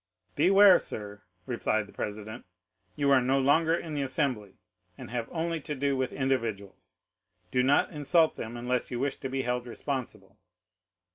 [0.35, 2.45] "Beware, sir," replied the president,
[2.95, 4.55] "you are no longer in the assembly,
[4.97, 6.97] and have only to do with individuals;
[7.51, 10.39] do not insult them unless you wish to be held responsible."